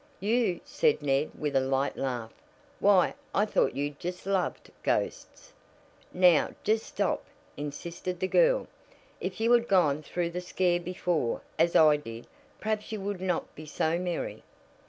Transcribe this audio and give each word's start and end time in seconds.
"You!" 0.19 0.61
said 0.65 1.03
Ned 1.03 1.29
with 1.37 1.55
a 1.55 1.59
light 1.61 1.95
laugh. 1.95 2.33
"Why, 2.79 3.13
I 3.35 3.45
thought 3.45 3.75
you 3.75 3.91
just 3.91 4.25
loved 4.25 4.71
ghosts." 4.81 5.53
"Now, 6.11 6.55
just 6.63 6.87
stop!" 6.87 7.23
insisted 7.55 8.19
the 8.19 8.27
girl. 8.27 8.65
"If 9.19 9.39
you 9.39 9.51
had 9.51 9.67
gone 9.67 10.01
through 10.01 10.31
the 10.31 10.41
scare 10.41 10.79
before, 10.79 11.41
as 11.59 11.75
I 11.75 11.97
did, 11.97 12.25
perhaps 12.59 12.91
you 12.91 12.99
would 13.01 13.21
not 13.21 13.53
be 13.53 13.67
so 13.67 13.99
merry." 13.99 14.41